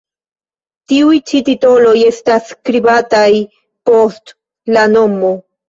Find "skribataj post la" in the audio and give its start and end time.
2.55-4.91